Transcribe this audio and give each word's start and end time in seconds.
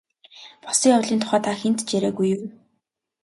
Болсон 0.63 0.91
явдлын 0.95 1.19
тухай 1.21 1.41
та 1.45 1.51
хэнд 1.61 1.79
ч 1.87 1.89
яриагүй 1.97 2.27
юу? 2.35 2.45